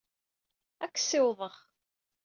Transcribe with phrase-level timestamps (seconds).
[0.83, 1.55] Ad k-ssiwḍeɣ.